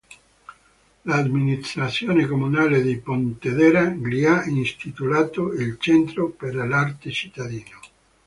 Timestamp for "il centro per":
5.53-6.55